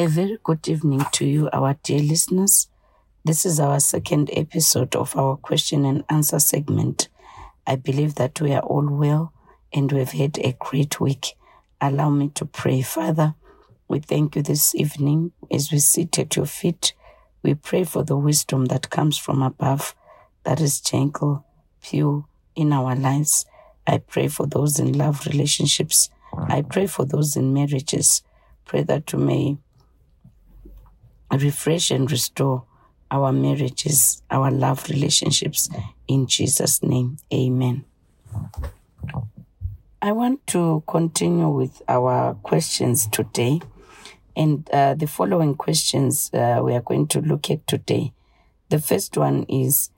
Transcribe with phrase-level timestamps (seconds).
[0.00, 2.68] A very good evening to you, our dear listeners.
[3.24, 7.08] This is our second episode of our question and answer segment.
[7.66, 9.32] I believe that we are all well
[9.72, 11.34] and we've had a great week.
[11.80, 12.80] Allow me to pray.
[12.80, 13.34] Father,
[13.88, 16.94] we thank you this evening as we sit at your feet.
[17.42, 19.96] We pray for the wisdom that comes from above,
[20.44, 21.44] that is gentle,
[21.82, 22.24] pure
[22.54, 23.46] in our lives.
[23.84, 26.08] I pray for those in love relationships.
[26.32, 28.22] I pray for those in marriages.
[28.64, 29.58] Pray that you may
[31.36, 32.64] refresh and restore
[33.10, 35.68] our marriages, our love relationships.
[36.06, 37.84] In Jesus' name, amen.
[40.00, 43.60] I want to continue with our questions today.
[44.36, 48.12] And uh, the following questions uh, we are going to look at today.
[48.68, 49.90] The first one is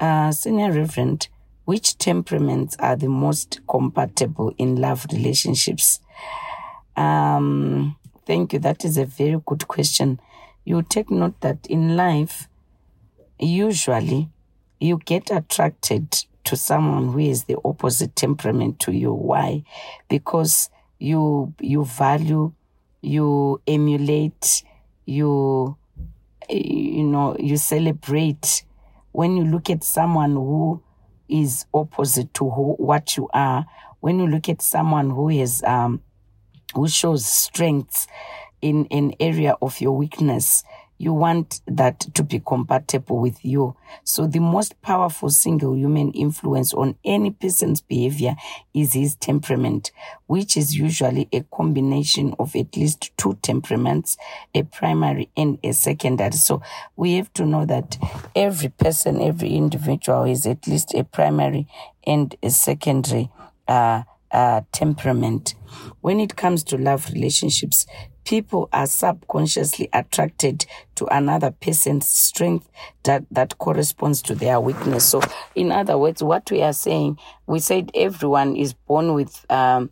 [0.00, 1.28] uh, Senior Reverend,
[1.64, 6.00] which temperaments are the most compatible in love relationships?
[6.96, 8.58] Um, thank you.
[8.60, 10.20] That is a very good question.
[10.64, 12.48] You take note that in life,
[13.38, 14.30] usually
[14.80, 19.12] you get attracted to someone who is the opposite temperament to you.
[19.12, 19.64] Why?
[20.08, 22.52] Because you you value,
[23.02, 24.62] you emulate,
[25.06, 25.76] you
[26.48, 28.64] you know, you celebrate
[29.12, 30.82] when you look at someone who
[31.28, 33.64] is opposite to who, what you are.
[34.00, 36.02] When you look at someone who is um,
[36.74, 38.06] who shows strengths
[38.64, 40.64] in an area of your weakness,
[40.96, 43.76] you want that to be compatible with you.
[44.04, 48.36] So the most powerful single human influence on any person's behavior
[48.72, 49.90] is his temperament,
[50.28, 54.16] which is usually a combination of at least two temperaments,
[54.54, 56.32] a primary and a secondary.
[56.32, 56.62] So
[56.96, 57.98] we have to know that
[58.34, 61.66] every person, every individual is at least a primary
[62.06, 63.30] and a secondary
[63.68, 65.54] uh, uh, temperament.
[66.02, 67.86] When it comes to love relationships,
[68.24, 72.68] people are subconsciously attracted to another person's strength
[73.04, 75.04] that, that corresponds to their weakness.
[75.04, 75.20] So,
[75.54, 79.90] in other words, what we are saying, we said everyone is born with um,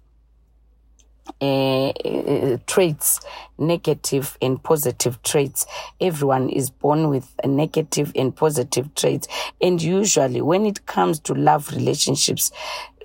[1.41, 3.21] uh, uh, traits,
[3.59, 5.67] negative and positive traits.
[6.01, 9.29] Everyone is born with negative and positive traits.
[9.61, 12.51] And usually, when it comes to love relationships,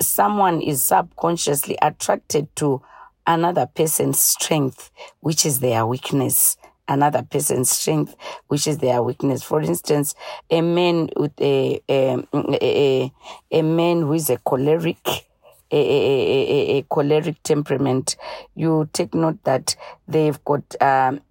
[0.01, 2.81] someone is subconsciously attracted to
[3.25, 6.57] another person's strength, which is their weakness.
[6.89, 8.15] Another person's strength,
[8.47, 9.43] which is their weakness.
[9.43, 10.15] For instance,
[10.49, 13.11] a man with a a, a,
[13.51, 15.26] a man who is a choleric,
[15.71, 18.15] a, a, a, a choleric temperament,
[18.55, 19.75] you take note that
[20.07, 21.21] they've got um,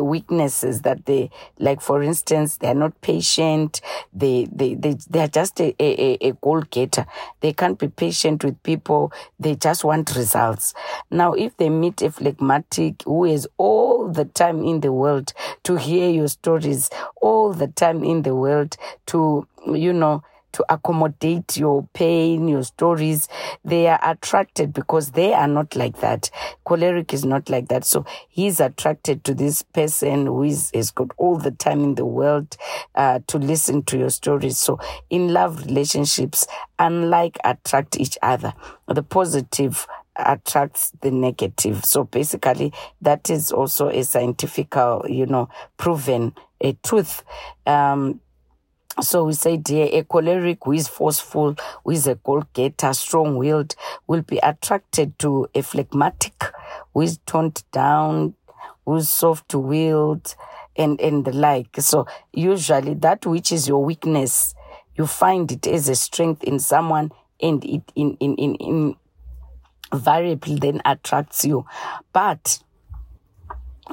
[0.00, 3.80] weaknesses that they like for instance they're not patient
[4.12, 7.06] they they they, they are just a, a, a goal getter
[7.40, 9.12] they can't be patient with people.
[9.38, 10.74] They just want results.
[11.10, 15.32] Now if they meet a phlegmatic who is all the time in the world
[15.64, 16.90] to hear your stories
[17.20, 18.76] all the time in the world
[19.06, 20.22] to you know
[20.52, 23.28] to accommodate your pain, your stories.
[23.64, 26.30] They are attracted because they are not like that.
[26.66, 27.84] Choleric is not like that.
[27.84, 32.06] So he's attracted to this person who is, has got all the time in the
[32.06, 32.56] world
[32.94, 34.58] uh, to listen to your stories.
[34.58, 34.78] So
[35.10, 36.46] in love relationships,
[36.78, 38.54] unlike attract each other,
[38.86, 41.84] the positive attracts the negative.
[41.84, 47.22] So basically, that is also a scientific, you know, proven a truth.
[47.66, 48.20] Um,
[49.00, 53.74] so we say, dear, a choleric who is forceful, who is a goal-getter, strong-willed,
[54.06, 56.44] will be attracted to a phlegmatic
[56.92, 58.34] who is toned down,
[58.84, 60.34] who's soft-willed,
[60.76, 61.76] and, and the like.
[61.80, 64.54] So usually that which is your weakness,
[64.96, 67.10] you find it as a strength in someone
[67.40, 68.96] and it in, in, in, in
[69.92, 71.66] variably then attracts you.
[72.12, 72.60] But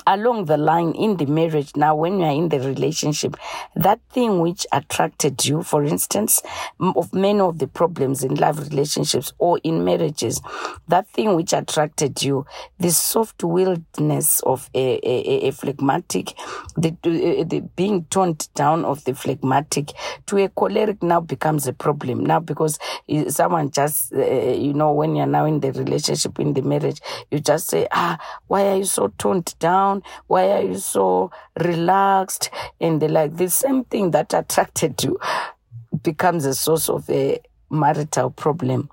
[0.07, 3.36] along the line in the marriage now when you are in the relationship
[3.75, 6.42] that thing which attracted you for instance
[6.80, 10.42] of many of the problems in love relationships or in marriages
[10.88, 12.45] that thing which attracted you
[12.80, 16.33] the soft-willedness of a, a, a phlegmatic
[16.77, 19.91] the, the being toned down of the phlegmatic
[20.25, 22.25] to a choleric now becomes a problem.
[22.25, 22.80] Now because
[23.30, 27.00] someone just uh, you know when you're now in the relationship in the marriage
[27.31, 28.18] you just say ah
[28.48, 30.03] why are you so toned down down?
[30.27, 32.49] Why are you so relaxed?
[32.79, 35.19] And they like the same thing that attracted you
[36.03, 37.39] becomes a source of a
[37.69, 38.89] marital problem.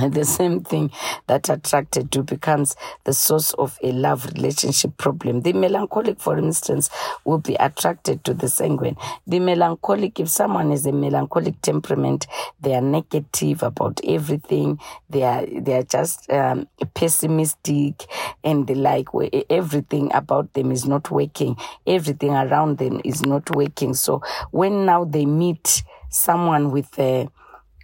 [0.00, 0.90] The same thing
[1.26, 2.74] that attracted you becomes
[3.04, 5.42] the source of a love relationship problem.
[5.42, 6.88] The melancholic, for instance,
[7.24, 8.96] will be attracted to the sanguine.
[9.26, 12.26] The melancholic, if someone has a melancholic temperament,
[12.60, 14.80] they are negative about everything.
[15.10, 18.06] They are they are just um, pessimistic,
[18.42, 21.56] and the like Where everything about them is not working.
[21.86, 23.92] Everything around them is not working.
[23.92, 24.22] So
[24.52, 27.28] when now they meet someone with a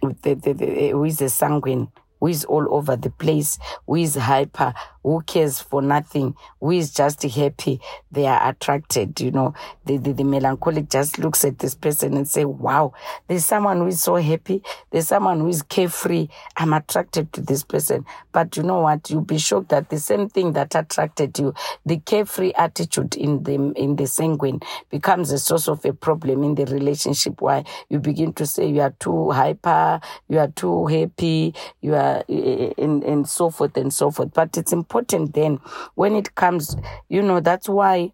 [0.01, 1.89] with the, the, the, who is a sanguine,
[2.19, 3.57] who is all over the place,
[3.87, 4.73] who is hyper,
[5.09, 9.19] who cares for nothing, who is just happy, they are attracted.
[9.19, 9.53] You know,
[9.85, 12.93] the, the, the melancholic just looks at this person and say, wow,
[13.27, 14.61] there's someone who is so happy.
[14.91, 16.27] There's someone who is carefree.
[16.57, 18.05] I'm attracted to this person.
[18.31, 19.09] But you know what?
[19.09, 21.55] You'll be shocked that the same thing that attracted you,
[21.87, 24.59] the carefree attitude in the, in the sanguine
[24.91, 27.41] becomes a source of a problem in the relationship.
[27.41, 32.23] Why you begin to say you are too hyper, you are too happy, you are,
[32.29, 34.35] eh, eh, eh, and, and so forth and so forth.
[34.35, 35.59] But it's important important then
[35.95, 36.75] when it comes,
[37.07, 38.11] you know, that's why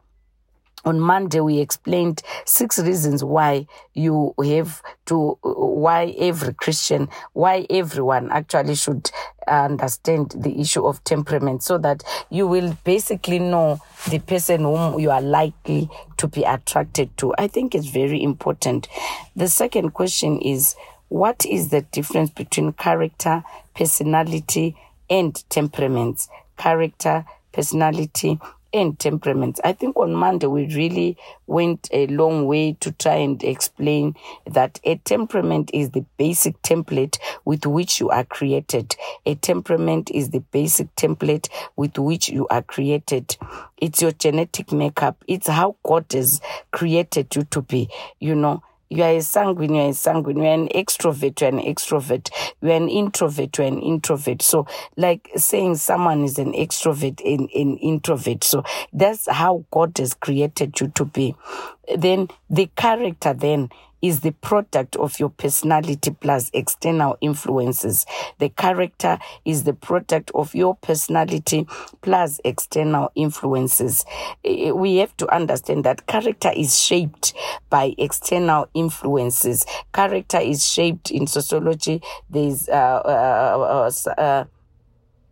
[0.84, 3.66] on Monday we explained six reasons why
[3.96, 9.10] you have to why every Christian why everyone actually should
[9.48, 13.80] understand the issue of temperament so that you will basically know
[14.12, 17.34] the person whom you are likely to be attracted to.
[17.38, 18.88] I think it's very important.
[19.36, 20.76] The second question is
[21.10, 23.44] what is the difference between character
[23.74, 24.76] personality
[25.10, 28.40] and temperaments character, personality,
[28.75, 29.62] and temperaments.
[29.63, 31.18] I think on Monday we really
[31.48, 34.16] went a long way to try and explain
[34.46, 38.96] that a temperament is the basic template with which you are created.
[39.25, 41.48] A temperament is the basic template
[41.78, 43.38] with which you are created.
[43.78, 45.24] It's your genetic makeup.
[45.25, 46.42] It's how God has
[46.72, 50.44] created you to be, you know you are a sanguine, you are a sanguine, you
[50.44, 52.30] are an extrovert, you are an extrovert,
[52.62, 54.42] you are an introvert, you are an introvert.
[54.42, 58.44] So, like saying someone is an extrovert and an introvert.
[58.44, 61.36] So, that's how God has created you to be.
[61.96, 63.70] Then the character then
[64.01, 68.06] is the product of your personality plus external influences.
[68.39, 71.68] The character is the product of your personality
[72.01, 74.06] plus external influences.
[74.44, 77.33] We have to understand that character is shaped
[77.69, 79.65] by external influences.
[79.94, 82.01] Character is shaped in sociology.
[82.30, 84.45] There's uh, uh, uh, uh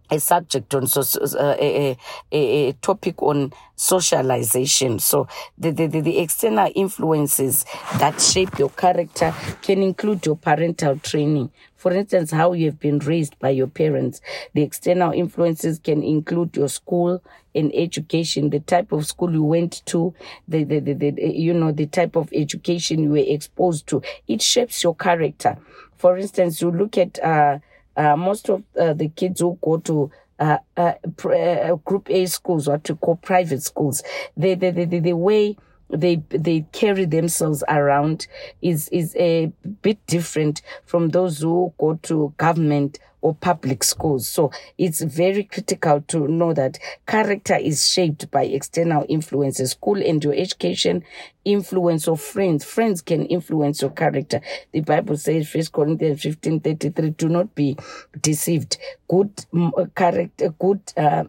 [0.10, 1.98] a subject on so, uh, a,
[2.32, 5.00] a, a, topic on socialization.
[5.00, 5.28] So
[5.58, 7.66] the, the, the, external influences
[7.98, 11.52] that shape your character can include your parental training.
[11.76, 14.22] For instance, how you have been raised by your parents.
[14.54, 17.22] The external influences can include your school
[17.56, 20.14] and education, the type of school you went to,
[20.48, 24.02] the, the, the, the you know, the type of education you were exposed to.
[24.28, 25.58] It shapes your character.
[25.98, 27.60] For instance, you look at, uh,
[27.95, 30.94] uh, most of uh, the kids who go to uh, uh,
[31.25, 34.04] uh group A schools, what you call private schools,
[34.36, 35.56] the way
[35.90, 38.28] they they carry themselves around
[38.62, 39.51] is is a
[39.81, 44.28] bit different from those who go to government or public schools.
[44.28, 46.78] So it's very critical to know that
[47.08, 49.72] character is shaped by external influences.
[49.72, 51.04] School and your education,
[51.46, 52.66] influence of friends.
[52.66, 54.42] Friends can influence your character.
[54.74, 57.78] The Bible says, First Corinthians 15 33, do not be
[58.20, 58.78] deceived.
[59.08, 61.24] Good uh, character, good, uh,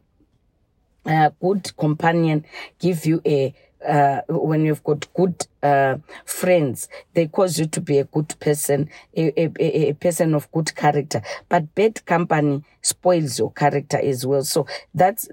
[1.06, 2.44] uh, good companion
[2.80, 3.54] give you a
[3.86, 8.90] uh, when you've got good uh, friends, they cause you to be a good person,
[9.16, 11.22] a, a, a, person of good character.
[11.48, 14.44] But bad company spoils your character as well.
[14.44, 15.26] So that's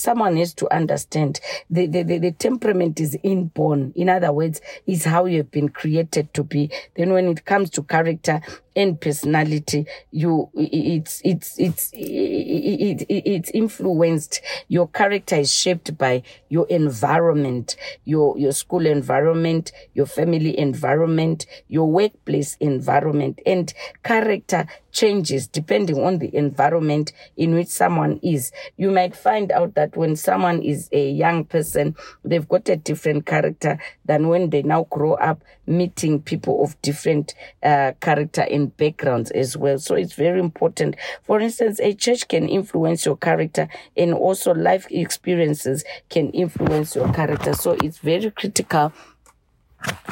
[0.00, 3.92] someone has to understand the, the, the, the temperament is inborn.
[3.94, 6.70] In other words, is how you've been created to be.
[6.96, 8.40] Then when it comes to character,
[8.76, 16.22] and personality you it's it's it's it, it, it's influenced your character is shaped by
[16.48, 19.49] your environment your your school environment
[19.94, 27.68] your family environment your workplace environment and character changes depending on the environment in which
[27.68, 28.52] someone is.
[28.76, 33.26] You might find out that when someone is a young person, they've got a different
[33.26, 39.30] character than when they now grow up meeting people of different uh, character and backgrounds
[39.30, 39.78] as well.
[39.78, 40.96] So it's very important.
[41.22, 47.12] For instance, a church can influence your character and also life experiences can influence your
[47.12, 47.54] character.
[47.54, 48.92] So it's very critical.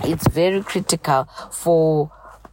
[0.04, 2.10] It's very critical for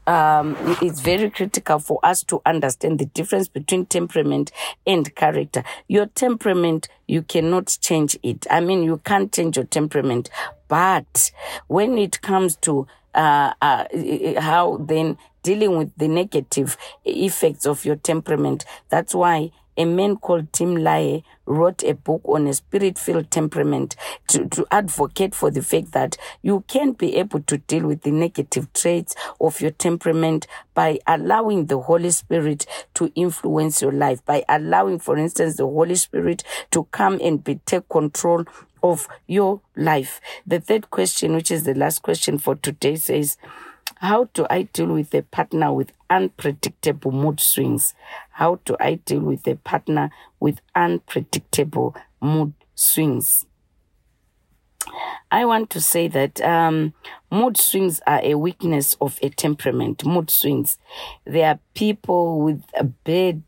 [0.08, 4.52] um, it's very critical for us to understand the difference between temperament
[4.86, 5.64] and character.
[5.88, 8.46] Your temperament, you cannot change it.
[8.52, 10.30] I mean, you can't change your temperament,
[10.68, 11.32] but
[11.68, 13.86] when it comes to uh, uh,
[14.42, 18.66] how then dealing with the negative effects of your temperament.
[18.90, 23.96] That's why a man called Tim LaHaye wrote a book on a spirit filled temperament
[24.28, 28.12] to, to advocate for the fact that you can be able to deal with the
[28.12, 32.66] negative traits of your temperament by allowing the Holy Spirit
[32.96, 37.56] to influence your life, by allowing, for instance, the Holy Spirit to come and be,
[37.66, 38.46] take control
[38.82, 40.22] of your life.
[40.46, 43.38] The third question, which is the last question for today, says,
[43.96, 47.94] how do I deal with a partner with unpredictable mood swings?
[48.36, 50.10] How do I deal with a partner
[50.42, 53.46] with unpredictable mood swings?
[55.32, 56.94] I want to say that um,
[57.32, 60.06] mood swings are a weakness of a temperament.
[60.06, 60.78] Mood swings.
[61.24, 62.62] There are people with
[63.06, 63.42] bad,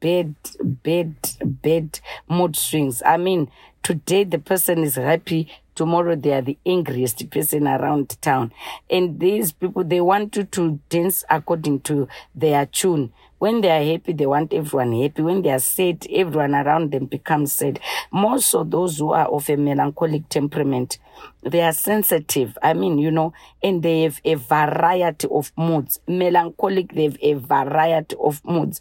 [0.00, 3.00] bad, bad, bad mood swings.
[3.06, 3.48] I mean,
[3.84, 8.52] today the person is happy tomorrow they are the angriest person around town
[8.90, 13.82] and these people they want you to dance according to their tune when they are
[13.82, 15.20] happy they want everyone happy.
[15.20, 17.80] When they are sad everyone around them becomes sad.
[18.12, 20.98] More so those who are of a melancholic temperament.
[21.42, 22.56] They are sensitive.
[22.62, 25.98] I mean you know and they have a variety of moods.
[26.06, 28.80] Melancholic they have a variety of moods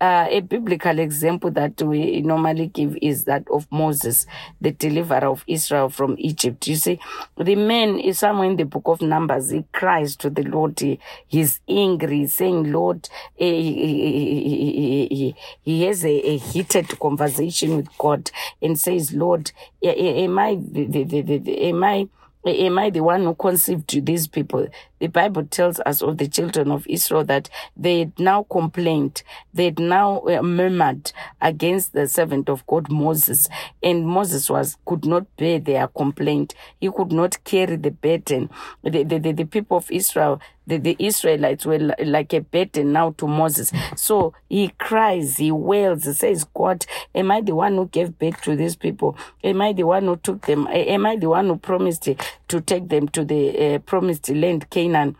[0.00, 4.26] uh, a biblical example that we normally give is that of Moses,
[4.60, 6.66] the deliverer of Israel from Egypt.
[6.66, 7.00] You see,
[7.36, 9.50] the man is somewhere in the book of Numbers.
[9.50, 10.78] He cries to the Lord.
[10.78, 17.88] He, he's angry, saying, Lord, eh, he, he, he, has a, a, heated conversation with
[17.96, 19.50] God and says, Lord,
[19.82, 22.08] am I, am I,
[22.44, 24.68] am I the one who conceived to these people?
[24.98, 29.22] The Bible tells us of the children of Israel that they had now complained,
[29.52, 33.48] they had now uh, murmured against the servant of God Moses,
[33.82, 36.54] and Moses was could not bear their complaint.
[36.80, 38.50] He could not carry the burden.
[38.82, 43.12] The, the, the, the people of Israel the, the Israelites were like a burden now
[43.18, 43.72] to Moses.
[43.96, 46.84] So he cries, he wails, he says, God,
[47.14, 49.16] am I the one who gave birth to these people?
[49.44, 50.66] Am I the one who took them?
[50.68, 52.08] Am I the one who promised
[52.48, 55.16] to take them to the uh, promised land, Canaan?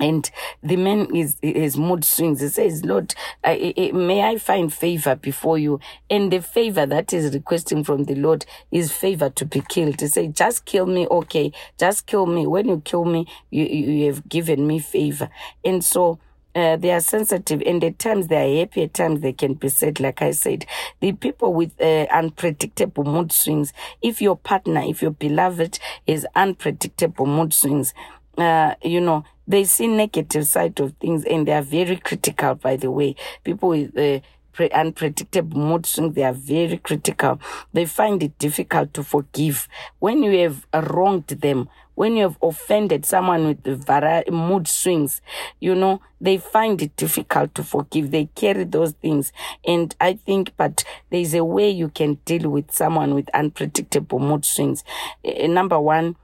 [0.00, 0.30] and
[0.62, 2.40] the man is his mood swings.
[2.40, 5.80] He says lord I, I, may i find favor before you?
[6.10, 10.00] And the favor that is requesting from the lord is favor to be killed.
[10.00, 11.52] He say just kill me okay?
[11.78, 12.46] Just kill me.
[12.46, 15.28] When you kill me you, you have given me favor.
[15.64, 16.18] And so
[16.54, 19.68] uh, they are sensitive and at times they are happy at times they can be
[19.68, 20.64] sad like i said.
[21.00, 27.26] The people with uh, unpredictable mood swings if your partner if your beloved is unpredictable
[27.26, 27.92] mood swings
[28.38, 32.76] uh, you know they see negative side of things and they are very critical by
[32.76, 33.14] the way.
[33.44, 34.20] People with uh,
[34.52, 37.38] pre- unpredictable mood swings they are very critical.
[37.72, 39.68] They find it difficult to forgive.
[39.98, 45.20] When you have wronged them when you have offended someone with the vari- mood swings
[45.60, 49.32] you know they find it difficult to forgive they carry those things
[49.66, 54.44] and i think but there's a way you can deal with someone with unpredictable mood
[54.44, 54.84] swings
[55.24, 56.16] uh, number one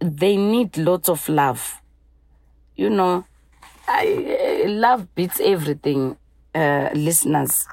[0.00, 1.80] they need lots of love.
[2.76, 3.24] You know,
[3.88, 6.16] I, uh, love beats everything,
[6.54, 7.66] uh, listeners.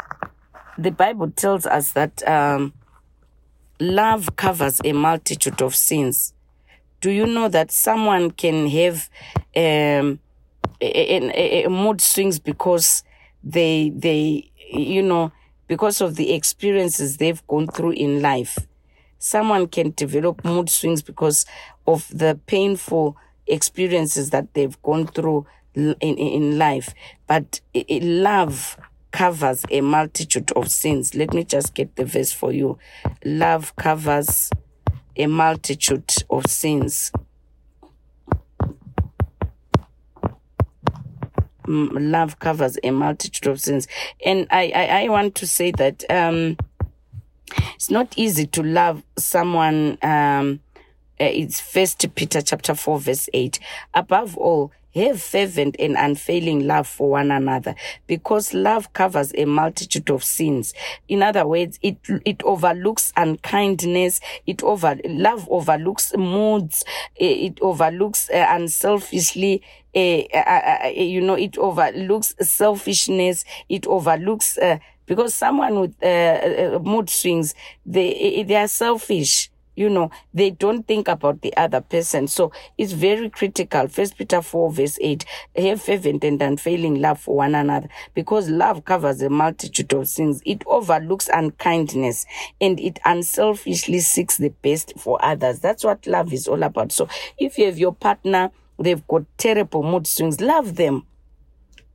[0.77, 2.73] The Bible tells us that um,
[3.83, 6.33] love covers a multitude of sins.
[7.01, 9.09] Do you know that someone can have
[9.55, 10.19] um,
[10.81, 13.03] a, a, a mood swings because
[13.43, 15.31] they they you know
[15.67, 18.57] because of the experiences they've gone through in life?
[19.19, 21.45] Someone can develop mood swings because
[21.87, 26.93] of the painful experiences that they've gone through in, in life.
[27.27, 28.77] But love
[29.13, 31.15] covers a multitude of sins.
[31.15, 32.77] Let me just get the verse for you.
[33.23, 34.49] Love covers
[35.15, 37.11] a multitude of sins.
[41.65, 43.87] Love covers a multitude of sins.
[44.25, 46.57] And I, I, I want to say that um,
[47.75, 50.59] it's not easy to love someone um,
[51.21, 53.59] uh, it's First Peter chapter four verse eight.
[53.93, 57.75] Above all, have fervent and unfailing love for one another
[58.07, 60.73] because love covers a multitude of sins.
[61.07, 64.19] In other words, it, it overlooks unkindness.
[64.45, 66.83] It over, love overlooks moods.
[67.19, 69.61] Eh, it overlooks uh, unselfishly.
[69.95, 73.45] Uh, uh, you know, it overlooks selfishness.
[73.69, 74.57] It overlooks,
[75.05, 77.53] because someone with mood swings,
[77.85, 82.27] they, they are selfish you know they don't think about the other person.
[82.27, 83.87] So it's very critical.
[83.87, 85.25] First peter 4 verse 8
[85.57, 90.41] have fervent and unfailing love for one another because love covers a multitude of sins.
[90.45, 92.25] It overlooks unkindness
[92.61, 95.59] and it unselfishly seeks the best for others.
[95.59, 96.91] That's what love is all about.
[96.91, 101.05] So if you have your partner they've got terrible mood swings love them.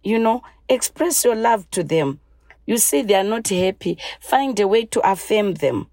[0.03, 2.21] You know express your love to them.
[2.67, 5.89] You see they are not happy find a way to affirm them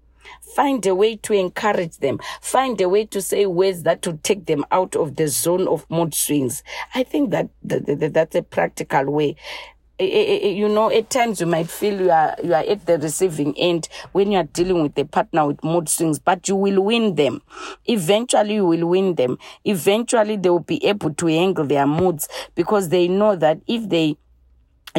[0.54, 2.18] Find a way to encourage them.
[2.40, 5.88] Find a way to say words that will take them out of the zone of
[5.90, 6.62] mood swings.
[6.94, 9.36] I think that, that, that that's a practical way
[9.98, 12.84] eh, eh, eh, you know at times you might feel you are you are at
[12.86, 16.54] the receiving end when you are dealing with a partner with mood swings but you
[16.54, 17.40] will win them
[17.86, 22.90] eventually you will win them eventually they will be able to angle their moods because
[22.90, 24.16] they know that if they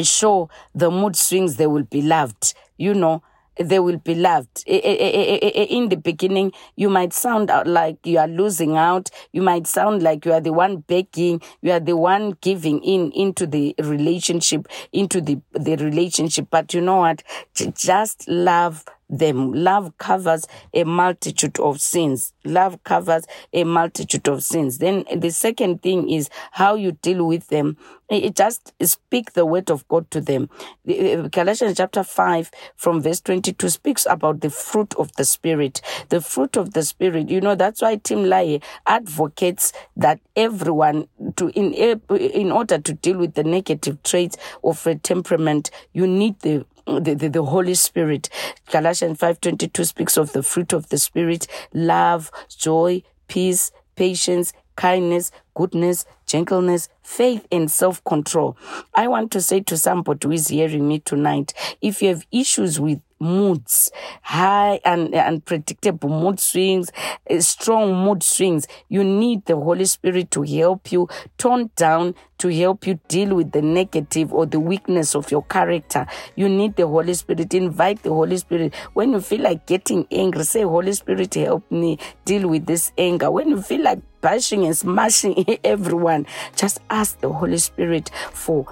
[0.02, 3.22] show the mood swings they will be loved you know
[3.58, 4.64] they will be loved.
[4.66, 9.10] In the beginning, you might sound out like you are losing out.
[9.32, 11.42] You might sound like you are the one begging.
[11.62, 16.48] You are the one giving in into the relationship, into the, the relationship.
[16.50, 17.22] But you know what?
[17.54, 19.52] Just love them.
[19.52, 22.32] Love covers a multitude of sins.
[22.44, 24.78] Love covers a multitude of sins.
[24.78, 27.76] Then the second thing is how you deal with them.
[28.08, 30.48] It just speak the word of God to them.
[30.86, 35.82] Galatians chapter 5 from verse 22 speaks about the fruit of the spirit.
[36.08, 37.28] The fruit of the spirit.
[37.28, 43.18] You know, that's why Tim LaHaye advocates that everyone to, in, in order to deal
[43.18, 48.28] with the negative traits of a temperament, you need the the, the, the Holy Spirit.
[48.70, 56.06] Galatians 5.22 speaks of the fruit of the Spirit, love, joy, peace, patience, kindness, goodness,
[56.26, 58.56] gentleness, faith, and self control.
[58.94, 61.52] I want to say to somebody who is hearing me tonight
[61.82, 63.90] if you have issues with moods,
[64.22, 66.90] high and unpredictable mood swings,
[67.28, 68.66] eh, strong mood swings.
[68.88, 73.52] You need the Holy Spirit to help you tone down, to help you deal with
[73.52, 76.06] the negative or the weakness of your character.
[76.36, 77.52] You need the Holy Spirit.
[77.54, 78.74] Invite the Holy Spirit.
[78.94, 83.30] When you feel like getting angry, say, Holy Spirit, help me deal with this anger.
[83.30, 88.66] When you feel like bashing and smashing everyone, just ask the Holy Spirit for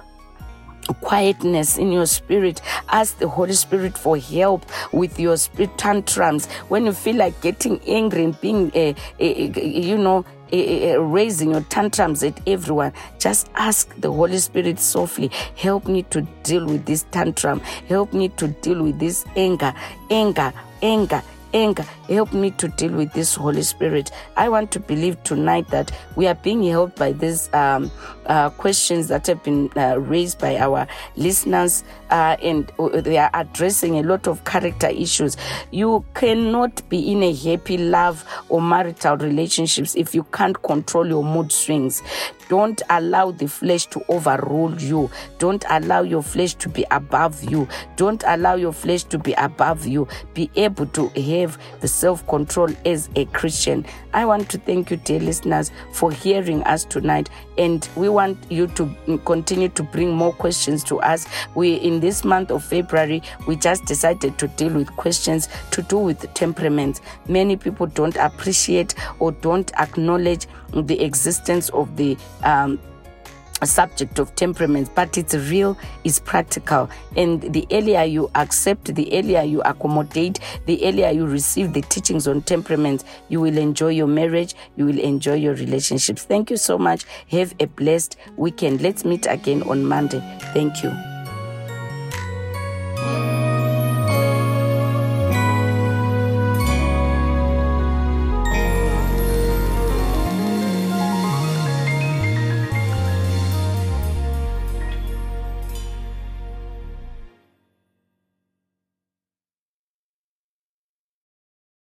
[1.01, 2.61] quietness in your spirit.
[2.89, 6.47] Ask the Holy Spirit for help with your spirit tantrums.
[6.69, 11.61] When you feel like getting angry and being, uh, uh, you know, uh, raising your
[11.61, 17.05] tantrums at everyone, just ask the Holy Spirit softly, help me to deal with this
[17.11, 17.59] tantrum.
[17.87, 19.73] Help me to deal with this anger,
[20.09, 21.21] anger, anger
[21.53, 21.85] anger.
[22.09, 24.11] Help me to deal with this Holy Spirit.
[24.37, 27.91] I want to believe tonight that we are being helped by these um,
[28.27, 33.29] uh, questions that have been uh, raised by our listeners, uh, and uh, they are
[33.33, 35.35] addressing a lot of character issues.
[35.71, 41.23] You cannot be in a happy love or marital relationships if you can't control your
[41.23, 42.01] mood swings.
[42.49, 45.11] Don't allow the flesh to overrule you.
[45.37, 47.67] Don't allow your flesh to be above you.
[47.97, 50.07] Don't allow your flesh to be above you.
[50.33, 53.85] Be able to have the self control as a Christian.
[54.13, 57.29] I want to thank you, dear listeners, for hearing us tonight.
[57.57, 61.27] And we want you to continue to bring more questions to us.
[61.55, 65.97] We, in this month of February, we just decided to deal with questions to do
[65.97, 67.01] with temperaments.
[67.27, 72.79] Many people don't appreciate or don't acknowledge the existence of the um,
[73.65, 76.89] subject of temperaments, but it's real, it's practical.
[77.15, 82.27] And the earlier you accept, the earlier you accommodate, the earlier you receive the teachings
[82.27, 86.23] on temperaments, you will enjoy your marriage, you will enjoy your relationships.
[86.23, 87.05] Thank you so much.
[87.31, 88.81] Have a blessed weekend.
[88.81, 90.21] Let's meet again on Monday.
[90.53, 90.91] Thank you.